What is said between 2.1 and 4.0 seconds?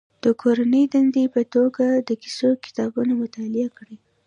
کیسو کتابونه مطالعه کړي.